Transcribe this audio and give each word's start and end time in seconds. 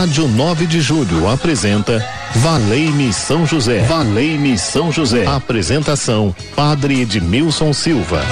Rádio 0.00 0.26
9 0.28 0.66
de 0.66 0.80
Julho 0.80 1.28
apresenta 1.28 2.02
Valei-me 2.36 3.12
São 3.12 3.44
José. 3.44 3.80
Valei-me 3.80 4.56
São 4.56 4.90
José. 4.90 5.26
Apresentação: 5.26 6.34
Padre 6.56 7.02
Edmilson 7.02 7.70
Silva. 7.74 8.24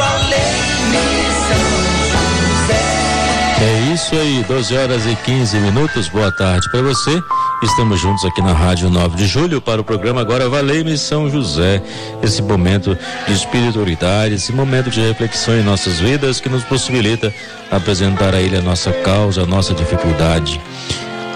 É 3.61 3.93
isso 3.93 4.15
aí, 4.15 4.43
12 4.49 4.77
horas 4.79 5.05
e 5.05 5.15
15 5.15 5.59
minutos. 5.59 6.09
Boa 6.09 6.33
tarde 6.33 6.71
para 6.71 6.81
você. 6.81 7.23
Estamos 7.63 8.01
juntos 8.01 8.25
aqui 8.25 8.41
na 8.41 8.55
Rádio 8.55 8.89
9 8.89 9.17
de 9.17 9.27
Julho 9.27 9.61
para 9.61 9.81
o 9.81 9.85
programa 9.85 10.23
Agora 10.23 10.49
Valei-me 10.49 10.97
São 10.97 11.29
José. 11.29 11.83
Esse 12.23 12.41
momento 12.41 12.97
de 13.27 13.35
espiritualidade, 13.35 14.37
esse 14.37 14.53
momento 14.53 14.89
de 14.89 15.03
reflexão 15.03 15.55
em 15.55 15.63
nossas 15.63 16.01
vidas 16.01 16.41
que 16.41 16.49
nos 16.49 16.65
possibilita 16.65 17.31
apresentar 17.71 18.35
a 18.35 18.41
Ele 18.41 18.57
a 18.57 18.63
nossa 18.63 18.91
causa, 18.91 19.43
a 19.43 19.47
nossa 19.47 19.75
dificuldade. 19.75 20.59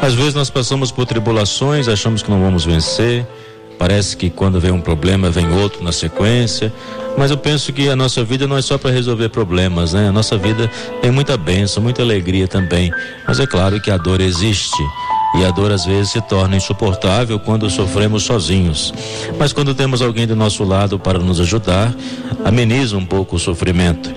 Às 0.03 0.15
vezes 0.15 0.35
nós 0.35 0.51
passamos 0.51 0.91
por 0.91 1.07
tribulações, 1.07 1.87
achamos 1.87 2.25
que 2.25 2.31
não 2.31 2.41
vamos 2.43 2.65
vencer. 2.65 3.25
Parece 3.79 4.17
que 4.17 4.29
quando 4.31 4.59
vem 4.59 4.73
um 4.73 4.81
problema 4.81 5.31
vem 5.31 5.49
outro 5.53 5.83
na 5.85 5.93
sequência, 5.93 6.73
mas 7.17 7.31
eu 7.31 7.39
penso 7.39 7.73
que 7.73 7.89
a 7.89 7.95
nossa 7.95 8.25
vida 8.25 8.45
não 8.49 8.57
é 8.57 8.63
só 8.63 8.77
para 8.77 8.91
resolver 8.91 9.29
problemas, 9.29 9.93
né? 9.93 10.09
A 10.09 10.13
nossa 10.13 10.37
vida 10.37 10.69
tem 11.01 11.13
muita 11.13 11.37
bênção, 11.37 11.81
muita 11.81 12.03
alegria 12.03 12.49
também. 12.49 12.93
Mas 13.29 13.39
é 13.39 13.47
claro 13.47 13.81
que 13.81 13.93
a 13.93 13.97
dor 13.97 14.21
existe. 14.21 14.83
E 15.35 15.45
a 15.45 15.51
dor 15.51 15.73
às 15.73 15.85
vezes 15.85 16.13
se 16.13 16.21
torna 16.21 16.57
insuportável 16.57 17.39
quando 17.39 17.69
sofremos 17.71 18.23
sozinhos. 18.23 18.93
Mas 19.39 19.53
quando 19.53 19.75
temos 19.75 20.03
alguém 20.03 20.27
do 20.27 20.37
nosso 20.37 20.63
lado 20.63 20.99
para 20.99 21.19
nos 21.19 21.41
ajudar, 21.41 21.95
ameniza 22.45 22.97
um 22.97 23.05
pouco 23.05 23.37
o 23.37 23.39
sofrimento. 23.39 24.13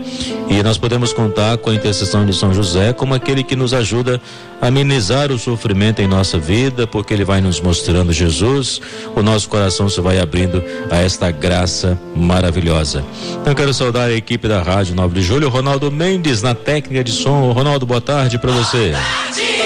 E 0.50 0.62
nós 0.62 0.78
podemos 0.78 1.12
contar 1.12 1.58
com 1.58 1.70
a 1.70 1.76
intercessão 1.76 2.26
de 2.26 2.34
São 2.34 2.54
José 2.54 2.94
como 2.94 3.14
aquele 3.14 3.44
que 3.44 3.56
nos 3.56 3.74
ajuda 3.74 4.22
a 4.62 4.68
amenizar 4.68 5.32
o 5.32 5.40
sofrimento 5.40 6.02
em 6.02 6.08
nossa 6.08 6.38
vida, 6.38 6.86
porque 6.86 7.14
ele 7.14 7.26
vai 7.26 7.42
nos 7.42 7.60
mostrando 7.60 8.14
Jesus, 8.14 8.82
o 9.16 9.22
nosso 9.22 9.50
coração 9.50 9.90
se 9.90 10.00
vai 10.02 10.20
abrindo 10.20 10.64
a 10.92 10.98
esta 10.98 11.32
graça 11.32 12.00
maravilhosa. 12.16 13.04
Então 13.42 13.56
quero 13.56 13.74
saudar 13.74 14.10
a 14.10 14.14
equipe 14.14 14.48
da 14.48 14.62
Rádio 14.62 14.96
9 14.96 15.16
de 15.16 15.22
Julho, 15.22 15.50
Ronaldo 15.50 15.92
Mendes 15.92 16.42
na 16.42 16.54
técnica 16.54 17.04
de 17.04 17.12
som. 17.12 17.52
Ronaldo, 17.52 17.86
boa 17.86 18.02
tarde 18.02 18.38
para 18.38 18.52
você. 18.52 18.92
Boa 18.92 19.02
tarde. 19.02 19.65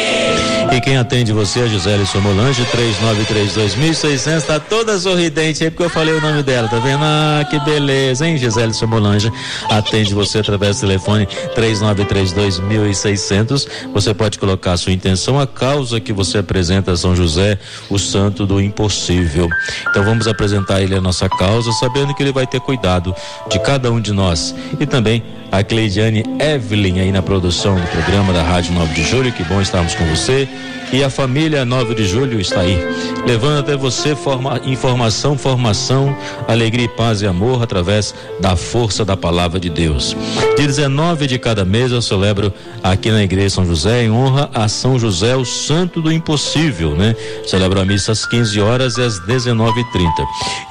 E 0.71 0.79
quem 0.79 0.97
atende 0.97 1.33
você 1.33 1.61
é 1.61 1.67
Gisele 1.67 2.05
Somolange, 2.05 2.63
3932.600. 2.65 4.43
Tá 4.43 4.59
toda 4.59 4.99
sorridente 4.99 5.63
aí 5.63 5.71
porque 5.71 5.83
eu 5.83 5.89
falei 5.89 6.13
o 6.13 6.21
nome 6.21 6.43
dela, 6.43 6.67
tá 6.67 6.77
vendo? 6.77 7.01
Ah, 7.01 7.43
que 7.49 7.59
beleza, 7.61 8.27
hein, 8.27 8.37
Gisele 8.37 8.71
Somolange? 8.73 9.31
Atende 9.67 10.13
você 10.13 10.37
através 10.39 10.77
do 10.77 10.81
telefone 10.81 11.27
3932.600. 11.55 13.67
Você 13.93 14.13
pode 14.13 14.37
colocar 14.37 14.73
a 14.73 14.77
sua 14.77 14.93
intenção, 14.93 15.39
a 15.39 15.47
causa 15.47 15.99
que 15.99 16.13
você 16.13 16.37
apresenta 16.37 16.91
a 16.91 16.97
São 16.97 17.15
José, 17.15 17.57
o 17.89 17.97
santo 17.97 18.45
do 18.45 18.61
impossível. 18.61 19.49
Então 19.89 20.03
vamos 20.03 20.27
apresentar 20.27 20.81
ele 20.81 20.93
a 20.95 21.01
nossa 21.01 21.27
causa, 21.27 21.71
sabendo 21.73 22.13
que 22.13 22.21
ele 22.21 22.31
vai 22.31 22.45
ter 22.45 22.59
cuidado 22.59 23.15
de 23.49 23.57
cada 23.59 23.91
um 23.91 23.99
de 23.99 24.13
nós. 24.13 24.53
E 24.79 24.85
também 24.85 25.23
a 25.51 25.63
Cleidiane 25.63 26.23
Evelyn 26.39 26.99
aí 26.99 27.11
na 27.11 27.21
produção 27.21 27.75
do 27.75 27.87
programa 27.87 28.33
da 28.33 28.43
Rádio 28.43 28.73
9 28.73 28.93
de 28.93 29.03
Julho. 29.03 29.31
Que 29.31 29.43
bom 29.43 29.61
estarmos 29.61 29.95
com 29.95 30.05
você. 30.05 30.47
E 30.91 31.03
a 31.03 31.09
família 31.09 31.63
9 31.63 31.93
de 31.93 32.03
julho 32.03 32.41
está 32.41 32.61
aí, 32.61 32.79
levando 33.23 33.59
até 33.59 33.77
você 33.77 34.15
forma, 34.15 34.59
informação, 34.65 35.37
formação, 35.37 36.17
alegria 36.47 36.89
paz 36.89 37.21
e 37.21 37.27
amor 37.27 37.61
através 37.61 38.15
da 38.39 38.55
força 38.55 39.05
da 39.05 39.15
palavra 39.15 39.59
de 39.59 39.69
Deus. 39.69 40.17
Dia 40.57 40.65
19 40.65 41.27
de 41.27 41.37
cada 41.37 41.63
mês 41.63 41.91
eu 41.91 42.01
celebro 42.01 42.51
aqui 42.81 43.11
na 43.11 43.21
Igreja 43.21 43.51
São 43.51 43.65
José 43.67 44.05
em 44.05 44.09
honra 44.09 44.49
a 44.51 44.67
São 44.67 44.97
José, 44.97 45.35
o 45.35 45.45
santo 45.45 46.01
do 46.01 46.11
impossível, 46.11 46.95
né? 46.95 47.15
Celebro 47.45 47.79
a 47.79 47.85
missa 47.85 48.11
às 48.11 48.25
15 48.25 48.59
horas 48.59 48.97
e 48.97 49.03
às 49.03 49.19
19h30. 49.19 50.09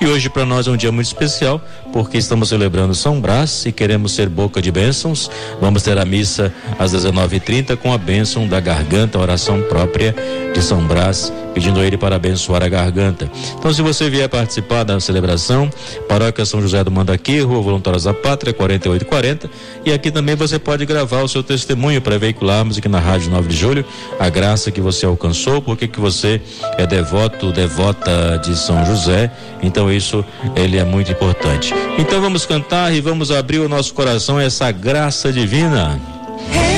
E 0.00 0.06
hoje 0.06 0.28
para 0.28 0.44
nós 0.44 0.67
é 0.67 0.71
um 0.72 0.77
dia 0.77 0.91
muito 0.91 1.06
especial, 1.06 1.61
porque 1.93 2.19
estamos 2.19 2.49
celebrando 2.49 2.94
São 2.94 3.21
Brás 3.21 3.65
e 3.66 3.72
queremos 3.72 4.12
ser 4.12 4.28
boca 4.28 4.60
de 4.60 4.71
bênçãos. 4.71 5.31
Vamos 5.60 5.82
ter 5.82 5.99
a 5.99 6.04
missa 6.04 6.53
às 6.78 6.93
19h30 6.93 7.76
com 7.76 7.93
a 7.93 7.99
bênção 7.99 8.47
da 8.47 8.60
garganta, 8.60 9.19
oração 9.19 9.62
própria 9.62 10.15
de 10.54 10.62
São 10.62 10.87
Brás, 10.87 11.32
pedindo 11.55 11.81
a 11.81 11.85
ele 11.85 11.97
para 11.97 12.17
abençoar 12.17 12.63
a 12.63 12.69
garganta. 12.69 13.31
Então, 13.59 13.73
se 13.73 13.83
você 13.83 14.09
vier 14.09 14.29
participar 14.29 14.85
da 14.85 14.99
celebração, 15.01 15.71
Paróquia 16.09 16.45
São 16.45 16.61
José 16.61 16.83
do 16.85 16.91
Mandaqui, 16.91 17.41
Rua 17.41 17.61
Voluntários 17.61 18.05
da 18.05 18.15
Pátria, 18.15 18.53
4840, 18.53 19.51
e 19.85 19.93
aqui 19.93 20.11
também 20.11 20.35
você 20.35 20.59
pode 20.59 20.85
gravar 20.87 21.23
o 21.23 21.29
seu 21.29 21.43
testemunho 21.43 22.01
para 22.01 22.19
veicularmos 22.19 22.79
aqui 22.79 22.89
na 22.89 22.99
Rádio 22.99 23.31
9 23.31 23.49
de 23.49 23.57
Julho 23.57 23.85
a 24.19 24.29
graça 24.29 24.71
que 24.71 24.81
você 24.81 25.07
alcançou, 25.07 25.61
porque 25.61 25.89
que 25.89 26.01
você 26.01 26.41
é 26.77 26.87
devoto, 26.87 27.53
devota 27.53 28.39
de 28.43 28.57
São 28.57 28.85
José. 28.85 29.31
Então, 29.63 29.91
isso 29.93 30.25
ele 30.55 30.79
é 30.79 30.85
muito 30.85 31.11
importante. 31.11 31.75
Então, 31.99 32.21
vamos 32.21 32.47
cantar 32.47 32.93
e 32.95 33.01
vamos 33.01 33.31
abrir 33.31 33.59
o 33.59 33.69
nosso 33.69 33.93
coração 33.95 34.39
a 34.39 34.43
essa 34.43 34.71
graça 34.71 35.33
divina. 35.33 36.01
A 36.53 36.78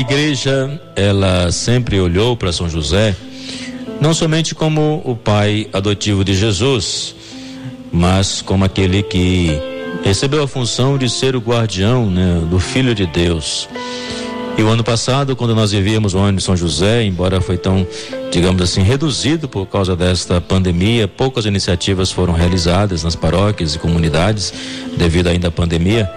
igreja, 0.00 0.80
ela 0.96 1.52
sempre 1.52 2.00
olhou 2.00 2.36
para 2.36 2.52
São 2.52 2.68
José, 2.68 3.14
não 4.00 4.14
somente 4.14 4.54
como 4.54 5.02
o 5.04 5.14
pai 5.14 5.68
adotivo 5.72 6.24
de 6.24 6.34
Jesus, 6.34 7.14
mas 7.92 8.40
como 8.40 8.64
aquele 8.64 9.02
que 9.02 9.50
recebeu 10.02 10.42
a 10.42 10.48
função 10.48 10.96
de 10.96 11.08
ser 11.08 11.36
o 11.36 11.38
guardião 11.38 12.10
né, 12.10 12.42
do 12.48 12.58
Filho 12.58 12.94
de 12.94 13.06
Deus. 13.06 13.68
E 14.56 14.62
o 14.62 14.68
ano 14.68 14.82
passado, 14.82 15.36
quando 15.36 15.54
nós 15.54 15.72
vivíamos 15.72 16.14
o 16.14 16.18
ano 16.18 16.38
de 16.38 16.42
São 16.42 16.56
José, 16.56 17.04
embora 17.04 17.40
foi 17.40 17.58
tão, 17.58 17.86
digamos 18.30 18.60
assim, 18.62 18.82
reduzido 18.82 19.48
por 19.48 19.66
causa 19.66 19.94
desta 19.94 20.40
pandemia, 20.40 21.06
poucas 21.06 21.44
iniciativas 21.44 22.10
foram 22.10 22.32
realizadas 22.32 23.04
nas 23.04 23.14
paróquias 23.14 23.74
e 23.74 23.78
comunidades 23.78 24.52
devido 24.96 25.28
ainda 25.28 25.48
à 25.48 25.50
pandemia. 25.50 26.10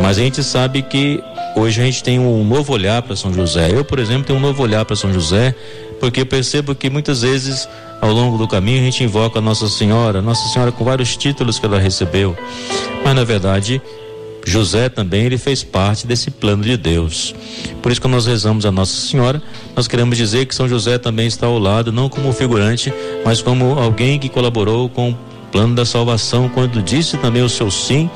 Mas 0.00 0.18
a 0.18 0.20
gente 0.20 0.42
sabe 0.42 0.82
que 0.82 1.22
hoje 1.56 1.80
a 1.80 1.84
gente 1.84 2.02
tem 2.02 2.18
um 2.18 2.44
novo 2.44 2.72
olhar 2.72 3.02
para 3.02 3.16
São 3.16 3.32
José. 3.32 3.70
Eu, 3.72 3.84
por 3.84 3.98
exemplo, 3.98 4.24
tenho 4.24 4.38
um 4.38 4.42
novo 4.42 4.62
olhar 4.62 4.84
para 4.84 4.96
São 4.96 5.12
José, 5.12 5.54
porque 5.98 6.24
percebo 6.24 6.74
que 6.74 6.88
muitas 6.88 7.22
vezes 7.22 7.68
ao 8.00 8.12
longo 8.12 8.38
do 8.38 8.48
caminho 8.48 8.80
a 8.80 8.84
gente 8.84 9.04
invoca 9.04 9.40
Nossa 9.40 9.68
Senhora, 9.68 10.22
Nossa 10.22 10.48
Senhora 10.48 10.72
com 10.72 10.84
vários 10.84 11.16
títulos 11.16 11.58
que 11.58 11.66
ela 11.66 11.78
recebeu. 11.78 12.36
Mas 13.04 13.14
na 13.14 13.24
verdade, 13.24 13.80
José 14.46 14.88
também 14.88 15.24
ele 15.24 15.36
fez 15.36 15.62
parte 15.62 16.06
desse 16.06 16.30
plano 16.30 16.62
de 16.62 16.76
Deus. 16.76 17.34
Por 17.82 17.92
isso 17.92 18.00
que 18.00 18.08
nós 18.08 18.26
rezamos 18.26 18.64
a 18.64 18.72
Nossa 18.72 19.06
Senhora, 19.06 19.42
nós 19.76 19.86
queremos 19.86 20.16
dizer 20.16 20.46
que 20.46 20.54
São 20.54 20.68
José 20.68 20.98
também 20.98 21.26
está 21.26 21.46
ao 21.46 21.58
lado, 21.58 21.92
não 21.92 22.08
como 22.08 22.32
figurante, 22.32 22.92
mas 23.24 23.42
como 23.42 23.78
alguém 23.78 24.18
que 24.18 24.28
colaborou 24.28 24.88
com 24.88 25.10
o 25.10 25.18
plano 25.52 25.74
da 25.74 25.84
salvação, 25.84 26.48
quando 26.48 26.82
disse 26.82 27.16
também 27.18 27.42
o 27.42 27.48
seu 27.48 27.70
sim 27.70 28.08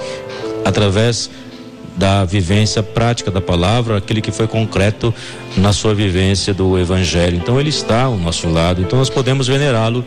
através 0.65 1.31
da 1.97 2.25
vivência 2.25 2.83
prática 2.83 3.31
da 3.31 3.41
palavra, 3.41 3.99
aquele 3.99 4.21
que 4.21 4.33
foi 4.33 4.47
concreto 4.47 5.15
na 5.57 5.73
sua 5.73 5.95
vivência 5.95 6.53
do 6.53 6.79
evangelho. 6.79 7.37
Então 7.37 7.61
ele 7.61 7.69
está 7.69 8.05
ao 8.05 8.17
nosso 8.17 8.49
lado, 8.49 8.81
então 8.83 8.99
nós 8.99 9.09
podemos 9.09 9.47
venerá-lo. 9.47 10.05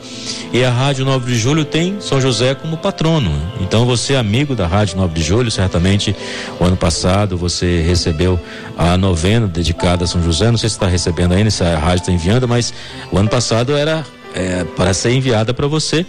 E 0.52 0.64
a 0.64 0.70
Rádio 0.70 1.06
9 1.06 1.32
de 1.32 1.38
Julho 1.38 1.64
tem 1.64 1.98
São 2.02 2.20
José 2.20 2.54
como 2.56 2.78
patrono. 2.78 3.32
Então 3.62 3.86
você, 3.86 4.16
amigo 4.16 4.56
da 4.56 4.68
Rádio 4.68 4.98
9 4.98 5.14
de 5.14 5.24
Julho, 5.24 5.50
certamente 5.50 6.16
o 6.60 6.66
ano 6.66 6.76
passado 6.76 7.38
você 7.38 7.82
recebeu 7.82 8.40
a 8.78 8.98
novena 8.98 9.48
dedicada 9.48 10.04
a 10.04 10.08
São 10.08 10.22
José. 10.22 10.52
Não 10.52 10.58
sei 10.58 10.70
se 10.70 10.76
está 10.76 10.88
recebendo 10.88 11.34
ainda, 11.34 11.50
se 11.50 11.64
a 11.64 11.78
rádio 11.78 12.02
está 12.02 12.12
enviando, 12.12 12.48
mas 12.48 12.74
o 13.12 13.18
ano 13.18 13.30
passado 13.30 13.76
era 13.76 14.06
é, 14.38 14.64
para 14.64 14.94
ser 14.94 15.12
enviada 15.12 15.54
para 15.54 15.68
você 15.68 16.06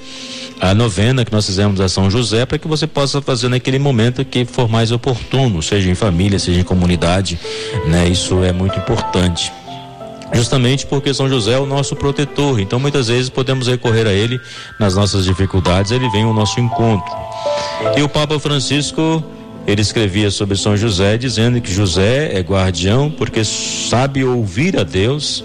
a 0.60 0.74
novena 0.74 1.24
que 1.24 1.32
nós 1.32 1.46
fizemos 1.46 1.80
a 1.80 1.88
São 1.88 2.10
José 2.10 2.44
para 2.44 2.58
que 2.58 2.68
você 2.68 2.86
possa 2.86 3.22
fazer 3.22 3.48
naquele 3.48 3.78
momento 3.78 4.24
que 4.24 4.44
for 4.44 4.68
mais 4.68 4.92
oportuno, 4.92 5.62
seja 5.62 5.90
em 5.90 5.94
família, 5.94 6.38
seja 6.38 6.60
em 6.60 6.64
comunidade, 6.64 7.38
né? 7.86 8.08
Isso 8.08 8.42
é 8.42 8.52
muito 8.52 8.78
importante. 8.78 9.52
Justamente 10.32 10.84
porque 10.84 11.14
São 11.14 11.28
José 11.28 11.52
é 11.52 11.58
o 11.58 11.64
nosso 11.64 11.96
protetor, 11.96 12.60
então 12.60 12.78
muitas 12.78 13.08
vezes 13.08 13.30
podemos 13.30 13.66
recorrer 13.66 14.06
a 14.06 14.12
ele 14.12 14.38
nas 14.78 14.94
nossas 14.94 15.24
dificuldades, 15.24 15.90
ele 15.90 16.08
vem 16.10 16.24
ao 16.24 16.34
nosso 16.34 16.60
encontro. 16.60 17.10
E 17.96 18.02
o 18.02 18.08
Papa 18.08 18.38
Francisco 18.38 19.24
ele 19.68 19.82
escrevia 19.82 20.30
sobre 20.30 20.56
São 20.56 20.74
José, 20.78 21.18
dizendo 21.18 21.60
que 21.60 21.70
José 21.70 22.30
é 22.32 22.40
guardião 22.40 23.10
porque 23.10 23.44
sabe 23.44 24.24
ouvir 24.24 24.78
a 24.78 24.82
Deus, 24.82 25.44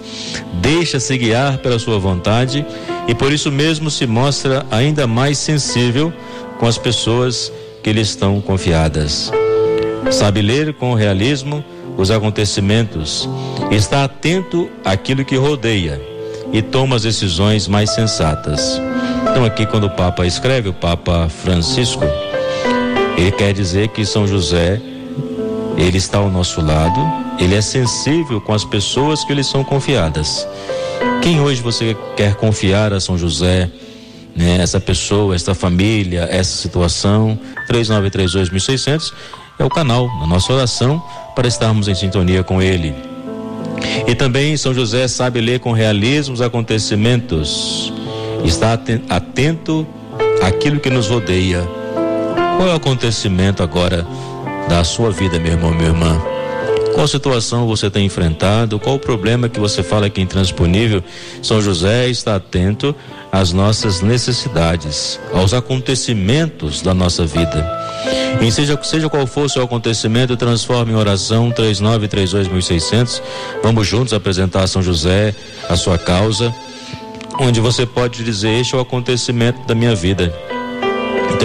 deixa-se 0.62 1.18
guiar 1.18 1.58
pela 1.58 1.78
sua 1.78 1.98
vontade 1.98 2.64
e 3.06 3.14
por 3.14 3.30
isso 3.30 3.52
mesmo 3.52 3.90
se 3.90 4.06
mostra 4.06 4.64
ainda 4.70 5.06
mais 5.06 5.36
sensível 5.36 6.10
com 6.58 6.66
as 6.66 6.78
pessoas 6.78 7.52
que 7.82 7.92
lhe 7.92 8.00
estão 8.00 8.40
confiadas. 8.40 9.30
Sabe 10.10 10.40
ler 10.40 10.72
com 10.72 10.94
realismo 10.94 11.62
os 11.98 12.10
acontecimentos, 12.10 13.28
está 13.70 14.04
atento 14.04 14.70
àquilo 14.82 15.22
que 15.22 15.36
rodeia 15.36 16.00
e 16.50 16.62
toma 16.62 16.96
as 16.96 17.02
decisões 17.02 17.68
mais 17.68 17.90
sensatas. 17.90 18.80
Então, 19.30 19.44
aqui, 19.44 19.66
quando 19.66 19.84
o 19.84 19.90
Papa 19.90 20.24
escreve, 20.24 20.70
o 20.70 20.72
Papa 20.72 21.28
Francisco, 21.28 22.04
ele 23.16 23.32
quer 23.32 23.52
dizer 23.52 23.88
que 23.88 24.04
São 24.04 24.26
José, 24.26 24.80
ele 25.76 25.96
está 25.96 26.18
ao 26.18 26.30
nosso 26.30 26.60
lado, 26.60 27.00
ele 27.38 27.54
é 27.54 27.60
sensível 27.60 28.40
com 28.40 28.52
as 28.52 28.64
pessoas 28.64 29.24
que 29.24 29.34
lhe 29.34 29.44
são 29.44 29.64
confiadas. 29.64 30.46
Quem 31.22 31.40
hoje 31.40 31.62
você 31.62 31.96
quer 32.16 32.34
confiar 32.34 32.92
a 32.92 33.00
São 33.00 33.16
José? 33.16 33.70
Né, 34.36 34.58
essa 34.60 34.80
pessoa, 34.80 35.36
essa 35.36 35.54
família, 35.54 36.26
essa 36.28 36.56
situação, 36.60 37.38
3932.600 37.70 39.12
é 39.58 39.64
o 39.64 39.68
canal 39.68 40.08
da 40.18 40.26
nossa 40.26 40.52
oração 40.52 41.00
para 41.36 41.46
estarmos 41.46 41.86
em 41.86 41.94
sintonia 41.94 42.42
com 42.42 42.60
ele. 42.60 42.94
E 44.08 44.14
também 44.14 44.56
São 44.56 44.74
José 44.74 45.06
sabe 45.06 45.40
ler 45.40 45.60
com 45.60 45.70
realismo 45.72 46.34
os 46.34 46.40
acontecimentos, 46.40 47.92
está 48.44 48.72
atento 49.08 49.86
àquilo 50.42 50.80
que 50.80 50.90
nos 50.90 51.08
rodeia. 51.08 51.62
Qual 52.56 52.68
é 52.68 52.72
o 52.72 52.76
acontecimento 52.76 53.62
agora 53.62 54.06
da 54.68 54.84
sua 54.84 55.10
vida, 55.10 55.38
meu 55.38 55.52
irmão, 55.52 55.70
minha 55.70 55.88
irmã? 55.88 56.20
Qual 56.94 57.08
situação 57.08 57.66
você 57.66 57.90
tem 57.90 58.06
enfrentado? 58.06 58.78
Qual 58.78 58.94
o 58.94 58.98
problema 59.00 59.48
que 59.48 59.58
você 59.58 59.82
fala 59.82 60.08
que 60.08 60.20
é 60.20 60.24
intransponível? 60.24 61.02
São 61.42 61.60
José 61.60 62.08
está 62.08 62.36
atento 62.36 62.94
às 63.32 63.52
nossas 63.52 64.00
necessidades, 64.00 65.18
aos 65.32 65.52
acontecimentos 65.52 66.80
da 66.80 66.94
nossa 66.94 67.26
vida. 67.26 67.68
E 68.40 68.50
seja, 68.52 68.78
seja 68.82 69.08
qual 69.08 69.26
for 69.26 69.46
o 69.46 69.48
seu 69.48 69.64
acontecimento, 69.64 70.36
transforme 70.36 70.92
em 70.92 70.96
oração 70.96 71.50
3932.600. 71.50 73.20
Vamos 73.62 73.88
juntos 73.88 74.12
apresentar 74.12 74.62
a 74.62 74.66
São 74.68 74.80
José 74.80 75.34
a 75.68 75.74
sua 75.74 75.98
causa, 75.98 76.54
onde 77.40 77.60
você 77.60 77.84
pode 77.84 78.22
dizer: 78.22 78.60
Este 78.60 78.76
é 78.76 78.78
o 78.78 78.80
acontecimento 78.80 79.66
da 79.66 79.74
minha 79.74 79.96
vida. 79.96 80.32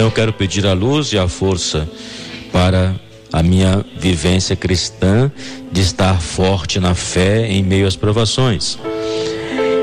Então 0.00 0.08
eu 0.08 0.14
quero 0.14 0.32
pedir 0.32 0.66
a 0.66 0.72
luz 0.72 1.12
e 1.12 1.18
a 1.18 1.28
força 1.28 1.86
para 2.50 2.94
a 3.30 3.42
minha 3.42 3.84
vivência 3.98 4.56
cristã 4.56 5.30
de 5.70 5.82
estar 5.82 6.18
forte 6.22 6.80
na 6.80 6.94
fé 6.94 7.46
em 7.46 7.62
meio 7.62 7.86
às 7.86 7.96
provações. 7.96 8.78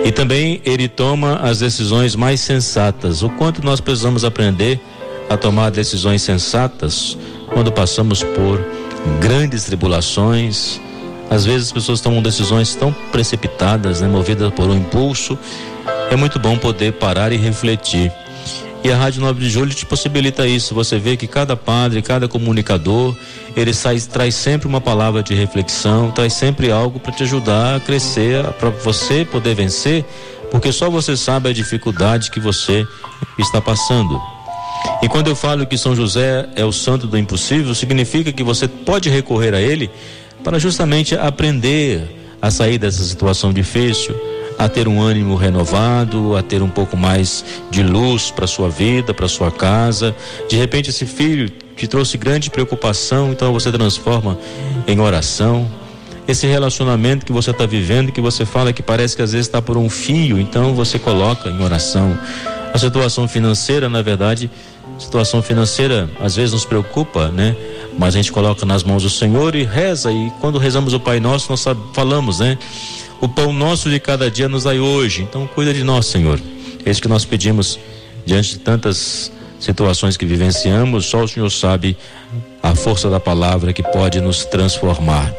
E 0.04 0.12
também 0.12 0.60
ele 0.66 0.88
toma 0.88 1.36
as 1.36 1.60
decisões 1.60 2.16
mais 2.16 2.42
sensatas. 2.42 3.22
O 3.22 3.30
quanto 3.30 3.64
nós 3.64 3.80
precisamos 3.80 4.26
aprender 4.26 4.80
a 5.30 5.38
tomar 5.38 5.70
decisões 5.70 6.24
sensatas 6.24 7.16
quando 7.54 7.72
passamos 7.72 8.24
por 8.24 8.60
grandes 9.22 9.66
tribulações. 9.66 10.82
Às 11.30 11.46
vezes 11.46 11.68
as 11.68 11.72
pessoas 11.72 12.02
tomam 12.02 12.24
decisões 12.24 12.74
tão 12.74 12.92
precipitadas, 13.12 14.02
né, 14.02 14.08
movidas 14.08 14.52
por 14.52 14.68
um 14.68 14.76
impulso. 14.76 15.38
É 16.10 16.16
muito 16.16 16.40
bom 16.40 16.58
poder 16.58 16.94
parar 16.94 17.32
e 17.32 17.38
refletir. 17.38 18.12
E 18.84 18.92
a 18.92 18.96
Rádio 18.96 19.22
9 19.22 19.40
de 19.40 19.50
Julho 19.50 19.74
te 19.74 19.86
possibilita 19.86 20.48
isso. 20.48 20.74
Você 20.76 20.98
vê 20.98 21.18
que 21.18 21.28
cada 21.28 21.56
padre, 21.56 22.02
cada 22.02 22.28
comunicador, 22.28 23.16
ele 23.56 23.74
sai, 23.74 24.00
traz 24.00 24.36
sempre 24.36 24.68
uma 24.68 24.80
palavra 24.80 25.24
de 25.24 25.34
reflexão, 25.34 26.12
traz 26.12 26.34
sempre 26.34 26.72
algo 26.72 27.00
para 27.00 27.12
te 27.12 27.24
ajudar 27.24 27.76
a 27.76 27.80
crescer, 27.80 28.44
para 28.60 28.70
você 28.70 29.26
poder 29.26 29.56
vencer, 29.56 30.06
porque 30.52 30.72
só 30.72 30.90
você 30.90 31.18
sabe 31.18 31.50
a 31.50 31.54
dificuldade 31.54 32.32
que 32.32 32.40
você 32.40 32.88
está 33.38 33.60
passando. 33.60 34.22
E 35.02 35.10
quando 35.10 35.28
eu 35.28 35.36
falo 35.36 35.66
que 35.66 35.78
São 35.78 35.96
José 35.96 36.48
é 36.56 36.64
o 36.64 36.72
santo 36.72 37.08
do 37.08 37.18
impossível, 37.18 37.74
significa 37.76 38.32
que 38.32 38.44
você 38.44 38.68
pode 38.68 39.10
recorrer 39.10 39.54
a 39.54 39.62
ele 39.62 39.90
para 40.44 40.60
justamente 40.60 41.16
aprender 41.16 42.16
a 42.42 42.50
sair 42.52 42.78
dessa 42.78 43.04
situação 43.04 43.52
difícil, 43.52 44.16
a 44.58 44.68
ter 44.68 44.88
um 44.88 45.02
ânimo 45.02 45.36
renovado, 45.36 46.36
a 46.36 46.42
ter 46.42 46.62
um 46.62 46.70
pouco 46.70 46.98
mais 46.98 47.46
de 47.70 47.84
luz 47.84 48.32
para 48.32 48.48
sua 48.48 48.70
vida, 48.70 49.14
para 49.14 49.28
sua 49.28 49.52
casa. 49.52 50.16
De 50.50 50.56
repente 50.56 50.90
esse 50.90 51.06
filho 51.06 51.50
te 51.76 51.88
trouxe 51.88 52.18
grande 52.18 52.50
preocupação, 52.50 53.32
então 53.32 53.54
você 53.54 53.72
transforma 53.72 54.38
em 54.88 55.00
oração. 55.00 55.70
Esse 56.28 56.46
relacionamento 56.46 57.26
que 57.26 57.32
você 57.32 57.52
está 57.52 57.66
vivendo, 57.66 58.12
que 58.12 58.20
você 58.20 58.46
fala 58.46 58.74
que 58.74 58.84
parece 58.84 59.16
que 59.16 59.22
às 59.22 59.32
vezes 59.32 59.48
está 59.48 59.62
por 59.62 59.78
um 59.78 59.90
fio, 59.90 60.40
então 60.40 60.74
você 60.74 61.00
coloca 61.00 61.50
em 61.50 61.64
oração. 61.64 62.18
A 62.74 62.78
situação 62.78 63.28
financeira, 63.28 63.88
na 63.88 64.02
verdade, 64.02 64.52
situação 65.00 65.42
financeira 65.42 66.10
às 66.20 66.36
vezes 66.36 66.52
nos 66.52 66.66
preocupa, 66.66 67.30
né? 67.30 67.56
Mas 67.98 68.14
a 68.14 68.18
gente 68.18 68.32
coloca 68.32 68.66
nas 68.66 68.84
mãos 68.84 69.04
do 69.04 69.10
Senhor 69.10 69.56
e 69.56 69.64
reza. 69.64 70.12
E 70.12 70.32
quando 70.42 70.60
rezamos 70.60 70.94
o 70.94 71.00
Pai 71.00 71.20
Nosso, 71.20 71.48
nós 71.50 71.64
falamos, 71.94 72.40
né? 72.40 72.58
O 73.20 73.28
pão 73.28 73.52
nosso 73.52 73.90
de 73.90 74.00
cada 74.00 74.30
dia 74.30 74.48
nos 74.48 74.64
dai 74.64 74.80
hoje. 74.80 75.24
Então 75.24 75.48
cuida 75.48 75.74
de 75.74 75.84
nós, 75.84 76.06
Senhor. 76.06 76.40
É 76.86 76.92
isso 76.92 77.02
que 77.02 77.08
nós 77.08 77.26
pedimos 77.26 77.80
diante 78.26 78.52
de 78.52 78.60
tantas 78.60 79.32
situações 79.60 80.18
que 80.18 80.26
vivenciamos, 80.26 81.06
só 81.06 81.24
o 81.24 81.28
Senhor 81.28 81.50
sabe 81.50 81.98
a 82.62 82.76
força 82.76 83.10
da 83.10 83.20
palavra 83.20 83.74
que 83.74 83.82
pode 83.82 84.20
nos 84.20 84.46
transformar. 84.46 85.34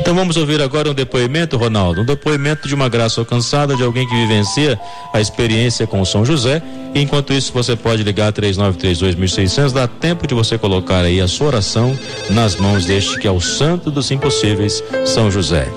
Então 0.00 0.14
vamos 0.14 0.36
ouvir 0.36 0.60
agora 0.60 0.90
um 0.90 0.94
depoimento, 0.94 1.56
Ronaldo, 1.56 2.02
um 2.02 2.04
depoimento 2.04 2.68
de 2.68 2.74
uma 2.74 2.88
graça 2.88 3.20
alcançada 3.20 3.74
de 3.74 3.82
alguém 3.82 4.06
que 4.06 4.14
vivencia 4.14 4.78
a 5.12 5.20
experiência 5.20 5.86
com 5.86 6.04
São 6.04 6.24
José. 6.24 6.62
Enquanto 6.94 7.32
isso, 7.32 7.52
você 7.52 7.74
pode 7.74 8.02
ligar 8.02 8.32
3932.600, 8.32 9.72
dá 9.72 9.88
tempo 9.88 10.26
de 10.26 10.34
você 10.34 10.58
colocar 10.58 11.00
aí 11.00 11.20
a 11.20 11.28
sua 11.28 11.48
oração 11.48 11.98
nas 12.30 12.56
mãos 12.56 12.84
deste 12.84 13.18
que 13.18 13.26
é 13.26 13.30
o 13.30 13.40
Santo 13.40 13.90
dos 13.90 14.10
Impossíveis, 14.10 14.82
São 15.04 15.30
José. 15.30 15.68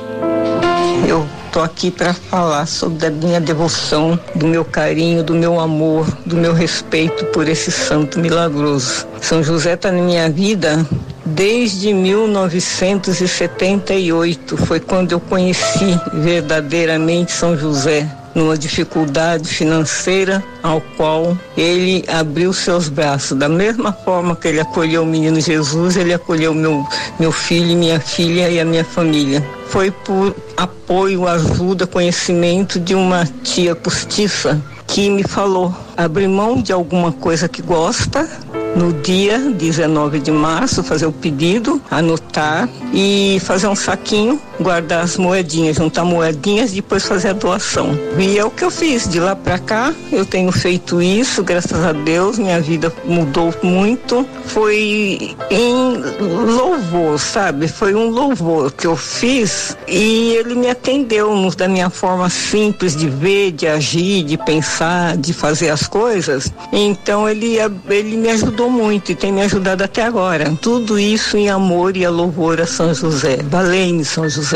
Eu 1.07 1.25
Estou 1.51 1.63
aqui 1.63 1.92
para 1.92 2.13
falar 2.13 2.65
sobre 2.65 3.07
a 3.07 3.09
minha 3.09 3.42
devoção, 3.42 4.18
do 4.33 4.48
meu 4.48 4.63
carinho, 4.63 5.21
do 5.21 5.33
meu 5.33 5.59
amor, 5.59 6.07
do 6.25 6.38
meu 6.38 6.53
respeito 6.53 7.25
por 7.25 7.45
esse 7.45 7.69
santo 7.69 8.18
milagroso. 8.18 9.06
São 9.19 9.44
José 9.44 9.74
está 9.74 9.92
na 9.92 10.01
minha 10.01 10.30
vida 10.30 10.88
desde 11.25 11.94
1978. 11.94 14.56
Foi 14.56 14.80
quando 14.80 15.11
eu 15.11 15.19
conheci 15.19 15.99
verdadeiramente 16.14 17.33
São 17.33 17.57
José 17.57 18.09
numa 18.33 18.57
dificuldade 18.57 19.49
financeira, 19.49 20.42
ao 20.64 20.80
qual 20.95 21.37
ele 21.57 22.06
abriu 22.07 22.54
seus 22.54 22.87
braços. 22.87 23.37
Da 23.37 23.49
mesma 23.49 23.92
forma 23.92 24.37
que 24.37 24.47
ele 24.47 24.61
acolheu 24.61 25.04
o 25.04 25.06
menino 25.06 25.42
Jesus, 25.42 25.97
ele 25.97 26.14
acolheu 26.14 26.54
meu, 26.54 26.87
meu 27.19 27.33
filho, 27.33 27.78
minha 27.78 27.99
filha 27.99 28.49
e 28.49 28.57
a 28.57 28.64
minha 28.64 28.85
família 28.85 29.45
foi 29.71 29.90
por 29.90 30.35
apoio, 30.57 31.25
ajuda, 31.25 31.87
conhecimento 31.87 32.78
de 32.78 32.94
uma 32.94 33.25
tia 33.42 33.73
postiça 33.73 34.61
que 34.85 35.09
me 35.09 35.23
falou: 35.23 35.73
abrir 35.95 36.28
mão 36.28 36.61
de 36.61 36.73
alguma 36.73 37.11
coisa 37.11 37.47
que 37.47 37.61
gosta. 37.61 38.30
No 38.75 38.94
dia 38.94 39.37
19 39.37 40.19
de 40.19 40.31
março, 40.31 40.81
fazer 40.81 41.06
o 41.06 41.11
pedido, 41.11 41.81
anotar 41.92 42.69
e 42.94 43.37
fazer 43.42 43.68
um 43.68 43.75
saquinho, 43.75 44.40
guardar 44.61 45.03
as 45.03 45.18
moedinhas, 45.18 45.77
juntar 45.77 46.03
moedinhas 46.06 46.71
e 46.71 46.75
depois 46.75 47.06
fazer 47.06 47.30
a 47.30 47.33
doação. 47.33 47.97
E 48.18 48.37
é 48.37 48.45
o 48.45 48.49
que 48.49 48.63
eu 48.63 48.71
fiz. 48.71 49.07
De 49.07 49.19
lá 49.19 49.35
para 49.35 49.57
cá, 49.59 49.94
eu 50.11 50.25
tenho 50.25 50.51
feito 50.51 51.01
isso, 51.01 51.44
graças 51.44 51.83
a 51.83 51.91
Deus, 51.91 52.37
minha 52.37 52.59
vida 52.59 52.91
mudou 53.06 53.53
muito. 53.63 54.25
Foi 54.45 55.35
em 55.49 55.94
louvor, 56.19 57.19
sabe? 57.19 57.68
Foi 57.68 57.95
um 57.95 58.09
louvor 58.09 58.71
que 58.71 58.87
eu 58.87 58.95
fiz 58.95 59.77
e 59.87 60.31
ele 60.31 60.56
me 60.56 60.69
atendeu 60.69 61.31
da 61.56 61.68
minha 61.68 61.89
forma 61.89 62.30
simples 62.30 62.95
de 62.95 63.09
ver, 63.09 63.51
de 63.51 63.68
agir, 63.68 64.23
de 64.23 64.37
pensar, 64.37 65.18
de 65.18 65.33
fazer 65.33 65.69
as 65.69 65.87
coisas. 65.87 66.51
Então 66.71 67.27
ele, 67.27 67.57
ele 67.89 68.18
me 68.18 68.30
ajudou 68.30 68.69
muito 68.69 69.11
e 69.11 69.15
tem 69.15 69.31
me 69.31 69.41
ajudado 69.41 69.83
até 69.83 70.03
agora. 70.03 70.53
Tudo 70.61 70.99
isso 70.99 71.37
em 71.37 71.49
amor 71.49 71.95
e 71.97 72.06
a 72.06 72.09
louvor 72.09 72.59
a 72.59 72.65
São 72.65 72.94
José. 72.94 73.37
Valeu, 73.44 74.03
São 74.03 74.27
José. 74.27 74.51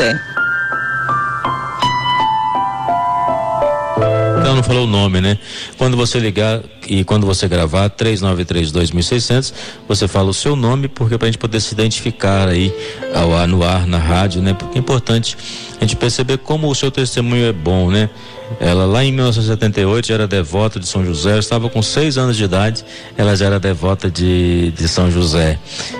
Ela 4.44 4.54
não 4.54 4.62
falou 4.62 4.84
o 4.84 4.86
nome, 4.86 5.20
né? 5.20 5.38
Quando 5.76 5.96
você 5.96 6.18
ligar 6.18 6.60
e 6.86 7.02
quando 7.04 7.26
você 7.26 7.48
gravar 7.48 7.90
393-2600, 7.90 9.52
você 9.88 10.06
fala 10.06 10.30
o 10.30 10.34
seu 10.34 10.54
nome, 10.54 10.86
porque 10.86 11.18
para 11.18 11.26
a 11.26 11.30
gente 11.30 11.38
poder 11.38 11.60
se 11.60 11.74
identificar 11.74 12.48
aí 12.48 12.72
ao, 13.16 13.46
no 13.46 13.62
ar, 13.62 13.86
na 13.86 13.98
rádio, 13.98 14.42
né? 14.42 14.52
Porque 14.52 14.78
é 14.78 14.80
importante 14.80 15.36
a 15.80 15.84
gente 15.84 15.96
perceber 15.96 16.38
como 16.38 16.68
o 16.68 16.74
seu 16.74 16.90
testemunho 16.90 17.46
é 17.46 17.52
bom, 17.52 17.90
né? 17.90 18.10
Ela 18.60 18.84
lá 18.84 19.04
em 19.04 19.10
1978 19.10 20.06
já 20.06 20.14
era 20.14 20.28
devota 20.28 20.78
de 20.78 20.86
São 20.86 21.04
José, 21.04 21.38
estava 21.38 21.68
com 21.68 21.82
seis 21.82 22.16
anos 22.16 22.36
de 22.36 22.44
idade, 22.44 22.84
ela 23.16 23.34
já 23.34 23.46
era 23.46 23.58
devota 23.58 24.10
de, 24.10 24.70
de 24.70 24.88
São 24.88 25.10
José. 25.10 25.58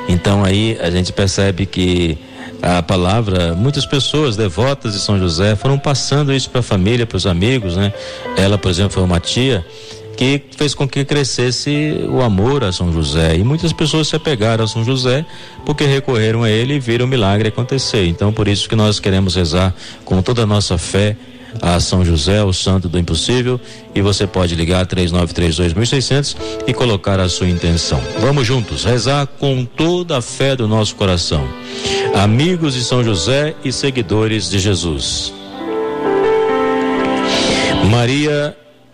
Então 0.09 0.45
aí 0.45 0.79
a 0.81 0.91
gente 0.91 1.13
percebe 1.13 1.67
que 1.67 2.17
a 2.63 2.83
palavra, 2.83 3.55
muitas 3.55 3.85
pessoas 3.85 4.37
devotas 4.37 4.93
de 4.93 5.01
São 5.01 5.19
José 5.19 5.57
foram 5.57 5.79
passando 5.79 6.33
isso 6.33 6.49
para 6.51 6.61
a 6.61 6.63
família, 6.63 7.07
para 7.07 7.17
os 7.17 7.27
amigos, 7.27 7.77
né? 7.77 7.93
Ela, 8.37 8.57
por 8.57 8.71
exemplo, 8.71 8.93
foi 8.93 9.03
uma 9.03 9.21
tia 9.21 9.65
que 10.17 10.43
fez 10.57 10.75
com 10.75 10.89
que 10.89 11.05
crescesse 11.05 12.07
o 12.09 12.23
amor 12.23 12.65
a 12.65 12.73
São 12.73 12.93
José. 12.93 13.37
E 13.37 13.45
muitas 13.45 13.73
pessoas 13.73 14.09
se 14.09 14.17
apegaram 14.17 14.65
a 14.65 14.69
São 14.69 14.85
José 14.85 15.25
porque 15.65 15.85
recorreram 15.85 16.43
a 16.43 16.51
ele 16.51 16.75
e 16.75 16.81
viram 16.81 17.05
o 17.05 17.09
milagre 17.09 17.49
acontecer. 17.49 18.07
Então, 18.07 18.33
por 18.33 18.49
isso 18.49 18.69
que 18.69 18.75
nós 18.75 18.99
queremos 18.99 19.35
rezar 19.35 19.75
com 20.05 20.23
toda 20.23 20.43
a 20.43 20.47
nossa 20.47 20.79
fé 20.79 21.17
a 21.63 21.81
São 21.81 22.05
José, 22.05 22.43
o 22.43 22.53
santo 22.53 22.89
do 22.89 22.99
impossível, 22.99 23.61
e 23.95 24.03
você 24.03 24.27
pode 24.27 24.55
ligar 24.55 24.87
3932.600 24.87 26.37
e 26.67 26.75
colocar 26.75 27.21
a 27.21 27.29
sua 27.29 27.49
intenção. 27.49 28.01
Vamos 28.21 28.47
juntos 28.47 28.85
rezar 28.85 29.27
com 29.27 29.65
toda 29.65 30.19
a 30.19 30.23
fé 30.23 30.57
do 30.57 30.69
nosso 30.69 30.95
coração. 30.97 31.49
Amigos 32.15 32.75
de 32.75 32.83
São 32.83 33.03
José 33.03 33.55
e 33.65 33.73
seguidores 33.73 34.51
de 34.51 34.59
Jesus. 34.59 35.33
Maria 37.91 38.57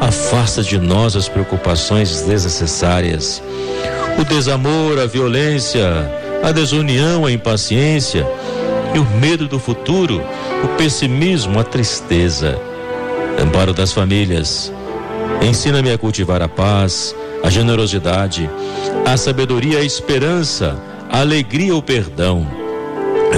Afasta 0.00 0.62
de 0.62 0.78
nós 0.78 1.16
as 1.16 1.28
preocupações 1.28 2.22
desnecessárias, 2.22 3.42
o 4.18 4.24
desamor, 4.24 4.98
a 4.98 5.06
violência, 5.06 5.84
a 6.42 6.52
desunião, 6.52 7.26
a 7.26 7.32
impaciência 7.32 8.26
e 8.94 8.98
o 8.98 9.04
medo 9.20 9.48
do 9.48 9.58
futuro, 9.58 10.22
o 10.64 10.68
pessimismo, 10.76 11.58
a 11.58 11.64
tristeza. 11.64 12.58
Amparo 13.40 13.74
das 13.74 13.92
famílias. 13.92 14.72
Ensina-me 15.42 15.92
a 15.92 15.98
cultivar 15.98 16.42
a 16.42 16.48
paz, 16.48 17.14
a 17.42 17.50
generosidade, 17.50 18.48
a 19.04 19.16
sabedoria, 19.16 19.78
a 19.78 19.84
esperança, 19.84 20.76
a 21.10 21.20
alegria, 21.20 21.74
o 21.74 21.82
perdão. 21.82 22.67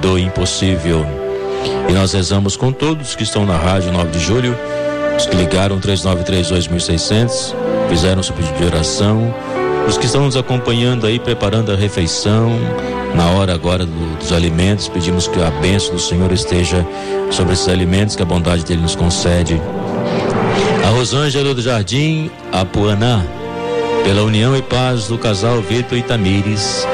do 0.00 0.18
impossível. 0.18 1.06
E 1.88 1.92
nós 1.92 2.12
rezamos 2.12 2.56
com 2.56 2.72
todos 2.72 3.14
que 3.14 3.22
estão 3.22 3.44
na 3.44 3.56
rádio 3.56 3.92
9 3.92 4.10
de 4.10 4.18
julho, 4.18 4.56
os 5.16 5.26
que 5.26 5.36
ligaram 5.36 5.78
3932.600, 5.80 7.54
fizeram 7.88 8.22
seu 8.22 8.34
pedido 8.34 8.58
de 8.58 8.64
oração, 8.64 9.34
os 9.88 9.98
que 9.98 10.06
estão 10.06 10.24
nos 10.24 10.36
acompanhando 10.36 11.06
aí, 11.06 11.18
preparando 11.18 11.72
a 11.72 11.76
refeição, 11.76 12.50
na 13.14 13.30
hora 13.30 13.54
agora 13.54 13.86
do, 13.86 14.18
dos 14.18 14.32
alimentos, 14.32 14.88
pedimos 14.88 15.28
que 15.28 15.40
a 15.40 15.50
bênção 15.50 15.94
do 15.94 16.00
Senhor 16.00 16.32
esteja 16.32 16.84
sobre 17.30 17.52
esses 17.52 17.68
alimentos, 17.68 18.16
que 18.16 18.22
a 18.22 18.26
bondade 18.26 18.64
dele 18.64 18.82
nos 18.82 18.96
concede. 18.96 19.60
A 20.84 20.88
Rosângela 20.88 21.54
do 21.54 21.62
Jardim 21.62 22.30
Apuanã, 22.52 23.24
pela 24.02 24.22
união 24.22 24.56
e 24.56 24.62
paz 24.62 25.06
do 25.06 25.16
casal 25.16 25.60
Vitor 25.60 25.96
e 25.96 26.02
Tamires, 26.02 26.86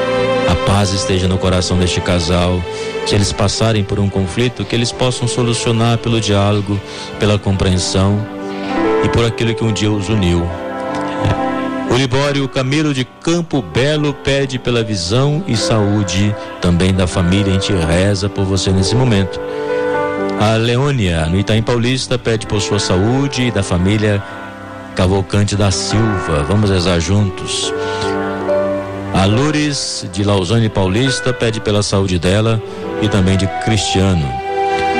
a 0.49 0.55
paz 0.65 0.91
esteja 0.91 1.27
no 1.27 1.37
coração 1.37 1.77
deste 1.77 1.99
casal. 2.01 2.61
Se 3.05 3.15
eles 3.15 3.33
passarem 3.33 3.83
por 3.83 3.99
um 3.99 4.09
conflito, 4.09 4.63
que 4.63 4.75
eles 4.75 4.91
possam 4.91 5.27
solucionar 5.27 5.97
pelo 5.97 6.21
diálogo, 6.21 6.79
pela 7.19 7.37
compreensão 7.37 8.25
e 9.03 9.09
por 9.09 9.25
aquilo 9.25 9.53
que 9.53 9.63
um 9.63 9.73
dia 9.73 9.91
os 9.91 10.07
uniu. 10.09 10.47
O 11.91 11.95
Libório 11.95 12.47
Camilo 12.47 12.93
de 12.93 13.03
Campo 13.03 13.61
Belo 13.61 14.13
pede 14.13 14.57
pela 14.57 14.81
visão 14.81 15.43
e 15.45 15.57
saúde 15.57 16.33
também 16.61 16.93
da 16.93 17.05
família. 17.05 17.51
A 17.51 17.59
gente 17.59 17.73
reza 17.73 18.29
por 18.29 18.45
você 18.45 18.71
nesse 18.71 18.95
momento. 18.95 19.37
A 20.39 20.55
Leônia, 20.55 21.25
no 21.25 21.37
Itaim 21.37 21.61
Paulista, 21.61 22.17
pede 22.17 22.47
por 22.47 22.61
sua 22.61 22.79
saúde 22.79 23.43
e 23.43 23.51
da 23.51 23.61
família 23.61 24.23
Cavalcante 24.95 25.55
da 25.55 25.69
Silva. 25.69 26.43
Vamos 26.47 26.69
rezar 26.69 26.99
juntos. 26.99 27.73
A 29.13 29.25
Lures 29.25 30.05
de 30.11 30.23
Lausanne 30.23 30.69
Paulista 30.69 31.33
pede 31.33 31.59
pela 31.59 31.83
saúde 31.83 32.17
dela 32.17 32.61
e 33.01 33.09
também 33.09 33.37
de 33.37 33.45
Cristiano. 33.63 34.27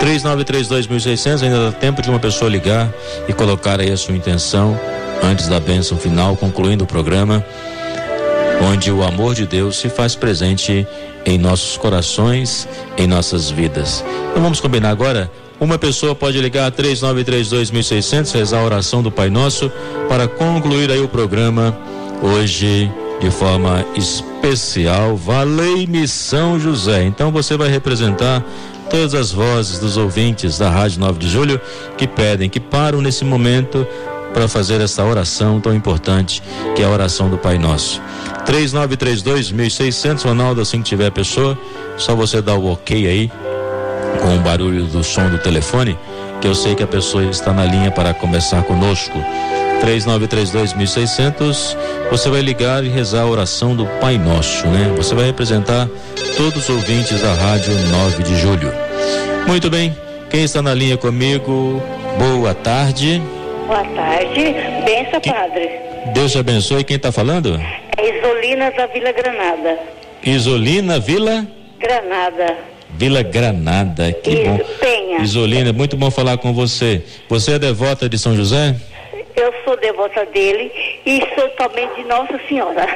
3932.600 0.02 1.44
ainda 1.44 1.66
dá 1.66 1.72
tempo 1.72 2.02
de 2.02 2.10
uma 2.10 2.20
pessoa 2.20 2.50
ligar 2.50 2.92
e 3.28 3.34
colocar 3.34 3.80
aí 3.80 3.92
a 3.92 3.98
sua 3.98 4.16
intenção 4.16 4.78
antes 5.24 5.48
da 5.48 5.60
bênção 5.60 5.98
final, 5.98 6.36
concluindo 6.36 6.84
o 6.84 6.88
programa, 6.88 7.46
onde 8.70 8.92
o 8.92 9.04
amor 9.04 9.36
de 9.36 9.46
Deus 9.46 9.78
se 9.78 9.90
faz 9.90 10.16
presente 10.16 10.88
em 11.26 11.38
nossos 11.38 11.78
corações, 11.78 12.68
em 12.98 13.08
nossas 13.08 13.50
vidas. 13.50 14.04
Então 14.32 14.42
vamos 14.42 14.60
combinar 14.60 14.90
agora. 14.90 15.32
Uma 15.60 15.78
pessoa 15.78 16.16
pode 16.16 16.40
ligar 16.42 16.72
3932.600, 16.72 18.34
rezar 18.34 18.60
a 18.60 18.66
oração 18.66 19.04
do 19.04 19.12
Pai 19.12 19.30
Nosso 19.30 19.72
para 20.10 20.28
concluir 20.28 20.90
aí 20.90 21.00
o 21.00 21.08
programa 21.08 21.78
hoje 22.24 22.92
de 23.22 23.30
forma 23.30 23.86
especial. 23.96 25.16
Valei-me 25.16 26.08
São 26.08 26.60
José. 26.60 27.04
Então 27.04 27.32
você 27.32 27.56
vai 27.56 27.70
representar 27.70 28.44
todas 28.90 29.14
as 29.14 29.32
vozes 29.32 29.80
dos 29.80 29.96
ouvintes 29.96 30.58
da 30.58 30.70
Rádio 30.70 31.00
9 31.00 31.20
de 31.20 31.30
Julho 31.30 31.62
que 31.98 32.08
pedem, 32.08 32.50
que 32.50 32.60
param 32.60 33.00
nesse 33.00 33.24
momento 33.24 33.88
para 34.34 34.48
fazer 34.48 34.82
essa 34.82 35.04
oração 35.04 35.62
tão 35.62 35.74
importante 35.74 36.42
que 36.76 36.82
é 36.82 36.86
a 36.86 36.90
oração 36.90 37.30
do 37.30 37.38
Pai 37.38 37.58
Nosso. 37.58 38.02
3932 38.46 39.52
1600, 39.52 40.24
Ronaldo, 40.24 40.62
assim 40.62 40.82
que 40.82 40.90
tiver 40.90 41.12
pessoa, 41.12 41.58
só 41.98 42.16
você 42.16 42.42
dá 42.42 42.56
o 42.56 42.72
ok 42.72 43.08
aí 43.08 43.32
com 44.22 44.36
o 44.36 44.40
barulho 44.40 44.86
do 44.86 45.04
som 45.04 45.30
do 45.30 45.38
telefone, 45.38 45.98
que 46.40 46.48
eu 46.48 46.56
sei 46.56 46.76
que 46.76 46.84
a 46.84 46.88
pessoa 46.88 47.24
está 47.26 47.54
na 47.54 47.66
linha 47.66 47.92
para 47.92 48.14
conversar 48.14 48.64
conosco. 48.64 49.18
3932.600, 49.82 51.76
você 52.10 52.30
vai 52.30 52.42
ligar 52.42 52.84
e 52.84 52.90
rezar 52.90 53.24
a 53.24 53.28
oração 53.28 53.76
do 53.76 53.86
Pai 54.00 54.18
Nosso, 54.18 54.68
né? 54.68 54.94
Você 54.96 55.16
vai 55.16 55.26
representar 55.26 55.90
todos 56.38 56.70
os 56.70 56.70
ouvintes 56.70 57.20
da 57.22 57.34
Rádio 57.34 57.74
9 57.74 58.24
de 58.24 58.40
Julho. 58.40 58.72
Muito 59.48 59.70
bem, 59.70 59.96
quem 60.30 60.44
está 60.44 60.62
na 60.62 60.74
linha 60.74 60.98
comigo, 60.98 61.82
boa 62.18 62.54
tarde. 62.54 63.22
Boa 63.66 63.84
tarde, 63.84 64.56
benção, 64.86 65.20
que... 65.20 65.32
padre. 65.32 65.70
Deus 66.14 66.32
te 66.32 66.38
abençoe, 66.38 66.84
quem 66.84 66.98
está 66.98 67.12
falando? 67.12 67.60
É 67.98 68.18
Isolina 68.18 68.72
da 68.72 68.86
Vila 68.88 69.12
Granada. 69.12 69.80
Isolina 70.24 71.00
Vila? 71.00 71.48
Granada. 71.80 72.56
Vila 72.94 73.24
Granada, 73.24 74.14
que 74.14 74.30
Isso, 74.30 74.44
bom. 74.44 74.60
Penha. 74.80 75.22
Isolina, 75.22 75.74
muito 75.74 75.98
bom 75.98 76.12
falar 76.12 76.38
com 76.38 76.54
você. 76.54 77.04
Você 77.30 77.54
é 77.54 77.60
devota 77.60 78.08
de 78.08 78.20
São 78.20 78.36
José? 78.36 78.76
Eu 79.42 79.52
sou 79.66 79.76
devota 79.76 80.24
dele 80.28 80.72
e 81.04 81.20
sou 81.34 81.50
também 81.58 81.90
de 81.96 82.04
Nossa 82.04 82.40
Senhora. 82.48 82.88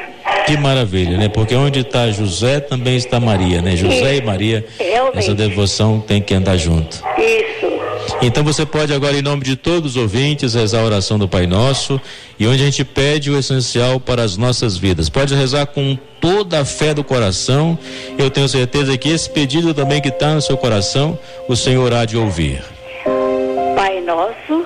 Que 0.45 0.55
maravilha, 0.55 1.17
né? 1.17 1.27
Porque 1.27 1.55
onde 1.55 1.79
está 1.79 2.11
José 2.11 2.59
também 2.59 2.95
está 2.95 3.19
Maria, 3.19 3.63
né? 3.63 3.75
José 3.75 4.13
Isso. 4.13 4.21
e 4.21 4.25
Maria, 4.25 4.65
Realmente. 4.79 5.17
essa 5.17 5.33
devoção 5.33 5.99
tem 5.99 6.21
que 6.21 6.35
andar 6.35 6.55
junto. 6.55 7.03
Isso. 7.17 7.65
Então 8.21 8.43
você 8.43 8.63
pode 8.63 8.93
agora, 8.93 9.17
em 9.17 9.23
nome 9.23 9.43
de 9.43 9.55
todos 9.55 9.95
os 9.95 9.97
ouvintes, 9.97 10.53
rezar 10.53 10.81
a 10.81 10.83
oração 10.83 11.17
do 11.17 11.27
Pai 11.27 11.47
Nosso 11.47 11.99
e 12.39 12.45
onde 12.45 12.61
a 12.61 12.65
gente 12.65 12.85
pede 12.85 13.31
o 13.31 13.39
essencial 13.39 13.99
para 13.99 14.21
as 14.21 14.37
nossas 14.37 14.77
vidas. 14.77 15.09
Pode 15.09 15.33
rezar 15.33 15.65
com 15.65 15.97
toda 16.21 16.59
a 16.59 16.65
fé 16.65 16.93
do 16.93 17.03
coração. 17.03 17.75
Eu 18.19 18.29
tenho 18.29 18.47
certeza 18.47 18.95
que 18.99 19.09
esse 19.09 19.27
pedido 19.27 19.73
também 19.73 19.99
que 19.99 20.09
está 20.09 20.35
no 20.35 20.41
seu 20.41 20.57
coração, 20.57 21.17
o 21.47 21.55
Senhor 21.55 21.91
há 21.91 22.05
de 22.05 22.15
ouvir. 22.17 22.63
Pai 23.75 23.99
Nosso 24.01 24.65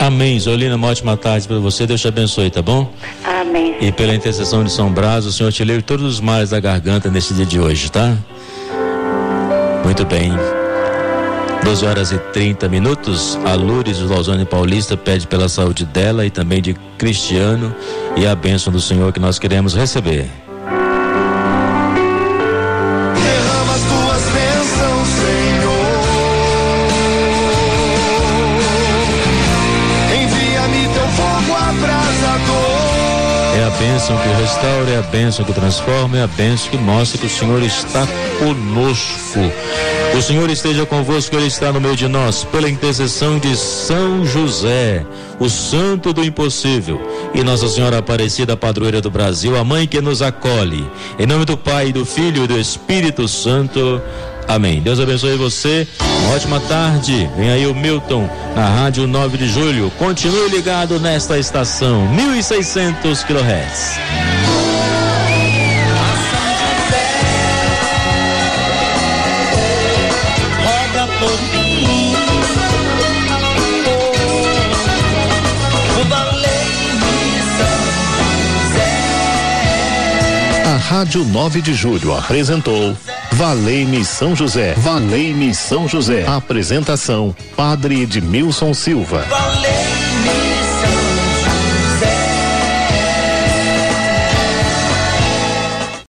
Amém. 0.00 0.40
Zolina, 0.40 0.76
uma 0.76 0.88
ótima 0.88 1.14
tarde 1.14 1.46
para 1.46 1.58
você. 1.58 1.86
Deus 1.86 2.00
te 2.00 2.08
abençoe, 2.08 2.50
tá 2.50 2.62
bom? 2.62 2.90
Amém. 3.22 3.76
E 3.82 3.92
pela 3.92 4.14
intercessão 4.14 4.64
de 4.64 4.72
São 4.72 4.90
Brás, 4.90 5.26
o 5.26 5.32
Senhor 5.32 5.52
te 5.52 5.62
livre 5.62 5.82
todos 5.82 6.06
os 6.06 6.20
males 6.20 6.50
da 6.50 6.58
garganta 6.58 7.10
neste 7.10 7.34
dia 7.34 7.44
de 7.44 7.60
hoje, 7.60 7.92
tá? 7.92 8.16
Muito 9.84 10.06
bem. 10.06 10.32
12 11.62 11.84
horas 11.84 12.12
e 12.12 12.18
30 12.18 12.66
minutos. 12.70 13.38
A 13.44 13.54
Lourdes 13.54 13.98
do 13.98 14.46
Paulista 14.46 14.96
pede 14.96 15.26
pela 15.26 15.50
saúde 15.50 15.84
dela 15.84 16.24
e 16.24 16.30
também 16.30 16.62
de 16.62 16.74
Cristiano 16.96 17.74
e 18.16 18.26
a 18.26 18.34
bênção 18.34 18.72
do 18.72 18.80
Senhor 18.80 19.12
que 19.12 19.20
nós 19.20 19.38
queremos 19.38 19.74
receber. 19.74 20.30
É 33.60 33.64
a 33.64 33.68
bênção 33.68 34.16
que 34.16 34.28
restaura, 34.40 34.90
é 34.90 34.98
a 34.98 35.02
bênção 35.02 35.44
que 35.44 35.52
transforma, 35.52 36.16
é 36.16 36.22
a 36.22 36.26
bênção 36.26 36.70
que 36.70 36.78
mostra 36.78 37.18
que 37.18 37.26
o 37.26 37.28
Senhor 37.28 37.62
está 37.62 38.08
conosco. 38.38 39.38
O 40.16 40.22
Senhor 40.22 40.48
esteja 40.48 40.86
convosco, 40.86 41.36
Ele 41.36 41.48
está 41.48 41.70
no 41.70 41.78
meio 41.78 41.94
de 41.94 42.08
nós, 42.08 42.42
pela 42.42 42.70
intercessão 42.70 43.38
de 43.38 43.54
São 43.54 44.24
José, 44.24 45.04
o 45.38 45.50
santo 45.50 46.10
do 46.14 46.24
impossível, 46.24 46.98
e 47.34 47.42
Nossa 47.42 47.68
Senhora 47.68 47.98
Aparecida, 47.98 48.56
padroeira 48.56 49.02
do 49.02 49.10
Brasil, 49.10 49.54
a 49.58 49.62
mãe 49.62 49.86
que 49.86 50.00
nos 50.00 50.22
acolhe. 50.22 50.90
Em 51.18 51.26
nome 51.26 51.44
do 51.44 51.54
Pai, 51.58 51.92
do 51.92 52.06
Filho 52.06 52.44
e 52.44 52.46
do 52.46 52.58
Espírito 52.58 53.28
Santo. 53.28 54.00
Amém. 54.50 54.80
Deus 54.80 54.98
abençoe 54.98 55.36
você. 55.36 55.86
Uma 56.00 56.34
ótima 56.34 56.58
tarde. 56.58 57.30
Vem 57.36 57.50
aí 57.52 57.66
o 57.68 57.74
Milton 57.74 58.28
na 58.56 58.66
Rádio 58.66 59.06
9 59.06 59.38
de 59.38 59.48
Julho. 59.48 59.92
Continue 59.96 60.48
ligado 60.48 60.98
nesta 60.98 61.38
estação, 61.38 62.08
1600 62.08 63.22
kHz. 63.22 64.00
A 80.64 80.76
Rádio 80.76 81.24
9 81.24 81.62
de 81.62 81.72
Julho 81.72 82.12
apresentou 82.16 82.96
Valei-me 83.32 84.04
São 84.04 84.34
José. 84.34 84.74
Valei-me 84.76 85.54
São 85.54 85.88
José. 85.88 86.26
Apresentação: 86.26 87.34
Padre 87.56 88.02
Edmilson 88.02 88.74
Silva. 88.74 89.24
Valei-me 89.28 89.69